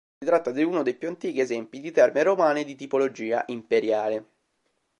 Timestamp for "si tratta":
0.17-0.49